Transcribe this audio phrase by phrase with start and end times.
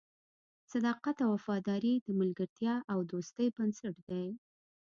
[0.71, 4.25] صداقت او وفاداري د ملګرتیا او دوستۍ بنسټ دی.